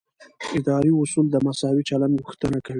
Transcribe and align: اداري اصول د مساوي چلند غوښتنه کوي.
اداري 0.59 0.91
اصول 1.01 1.25
د 1.31 1.35
مساوي 1.45 1.83
چلند 1.89 2.15
غوښتنه 2.25 2.57
کوي. 2.63 2.69